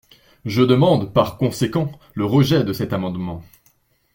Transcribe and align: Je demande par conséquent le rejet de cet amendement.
Je 0.45 0.63
demande 0.63 1.13
par 1.13 1.37
conséquent 1.37 1.91
le 2.15 2.25
rejet 2.25 2.63
de 2.63 2.73
cet 2.73 2.91
amendement. 2.91 3.43